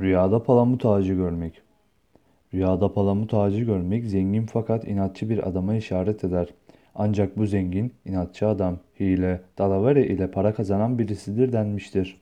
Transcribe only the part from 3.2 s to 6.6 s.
ağacı görmek zengin fakat inatçı bir adama işaret eder.